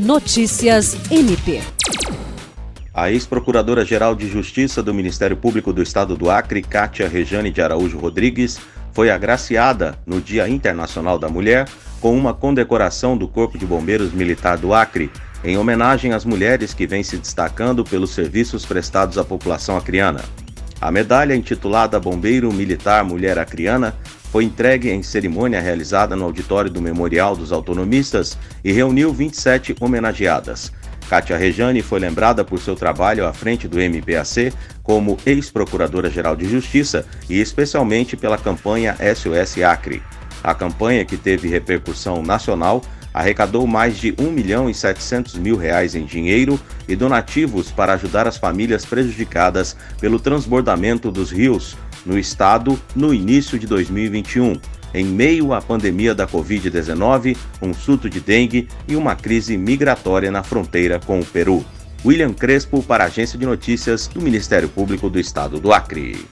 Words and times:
Notícias 0.00 0.96
MP. 1.10 1.60
A 2.94 3.10
ex-procuradora-geral 3.10 4.14
de 4.14 4.26
Justiça 4.26 4.82
do 4.82 4.94
Ministério 4.94 5.36
Público 5.36 5.74
do 5.74 5.82
Estado 5.82 6.16
do 6.16 6.30
Acre, 6.30 6.62
Kátia 6.62 7.06
Rejane 7.06 7.50
de 7.50 7.60
Araújo 7.60 7.98
Rodrigues, 7.98 8.58
foi 8.92 9.10
agraciada 9.10 9.98
no 10.06 10.18
Dia 10.18 10.48
Internacional 10.48 11.18
da 11.18 11.28
Mulher 11.28 11.68
com 12.00 12.16
uma 12.16 12.32
condecoração 12.32 13.14
do 13.14 13.28
Corpo 13.28 13.58
de 13.58 13.66
Bombeiros 13.66 14.10
Militar 14.10 14.56
do 14.56 14.72
Acre, 14.72 15.10
em 15.44 15.58
homenagem 15.58 16.14
às 16.14 16.24
mulheres 16.24 16.72
que 16.72 16.86
vêm 16.86 17.02
se 17.02 17.18
destacando 17.18 17.84
pelos 17.84 18.14
serviços 18.14 18.64
prestados 18.64 19.18
à 19.18 19.24
população 19.24 19.76
acriana. 19.76 20.24
A 20.80 20.90
medalha, 20.90 21.36
intitulada 21.36 22.00
Bombeiro 22.00 22.50
Militar 22.50 23.04
Mulher 23.04 23.38
Acriana, 23.38 23.94
foi 24.30 24.44
entregue 24.44 24.90
em 24.90 25.02
cerimônia 25.02 25.60
realizada 25.60 26.14
no 26.14 26.24
auditório 26.24 26.70
do 26.70 26.80
Memorial 26.80 27.36
dos 27.36 27.52
Autonomistas 27.52 28.38
e 28.64 28.72
reuniu 28.72 29.12
27 29.12 29.74
homenageadas. 29.80 30.72
Kátia 31.08 31.36
Rejane 31.36 31.82
foi 31.82 31.98
lembrada 31.98 32.44
por 32.44 32.60
seu 32.60 32.76
trabalho 32.76 33.26
à 33.26 33.32
frente 33.32 33.66
do 33.66 33.80
MPAC 33.80 34.52
como 34.84 35.18
ex-procuradora-geral 35.26 36.36
de 36.36 36.48
Justiça 36.48 37.04
e 37.28 37.40
especialmente 37.40 38.16
pela 38.16 38.38
campanha 38.38 38.96
SOS 39.14 39.60
Acre. 39.62 40.00
A 40.42 40.54
campanha, 40.54 41.04
que 41.04 41.16
teve 41.16 41.48
repercussão 41.48 42.22
nacional, 42.22 42.80
arrecadou 43.12 43.66
mais 43.66 43.98
de 43.98 44.14
1 44.16 44.30
milhão 44.30 44.70
e 44.70 44.74
700 44.74 45.34
mil 45.34 45.56
reais 45.56 45.96
em 45.96 46.04
dinheiro 46.04 46.58
e 46.86 46.94
donativos 46.94 47.72
para 47.72 47.94
ajudar 47.94 48.28
as 48.28 48.36
famílias 48.36 48.84
prejudicadas 48.84 49.76
pelo 50.00 50.20
transbordamento 50.20 51.10
dos 51.10 51.32
rios 51.32 51.76
no 52.04 52.18
estado 52.18 52.80
no 52.94 53.12
início 53.12 53.58
de 53.58 53.66
2021, 53.66 54.60
em 54.92 55.04
meio 55.04 55.52
à 55.52 55.60
pandemia 55.60 56.14
da 56.14 56.26
Covid-19, 56.26 57.36
um 57.62 57.72
surto 57.72 58.08
de 58.08 58.20
dengue 58.20 58.68
e 58.88 58.96
uma 58.96 59.14
crise 59.14 59.56
migratória 59.56 60.30
na 60.30 60.42
fronteira 60.42 60.98
com 60.98 61.20
o 61.20 61.24
Peru. 61.24 61.64
William 62.04 62.32
Crespo 62.32 62.82
para 62.82 63.04
a 63.04 63.06
Agência 63.06 63.38
de 63.38 63.44
Notícias 63.44 64.08
do 64.08 64.20
Ministério 64.20 64.68
Público 64.68 65.10
do 65.10 65.20
Estado 65.20 65.60
do 65.60 65.72
Acre. 65.72 66.26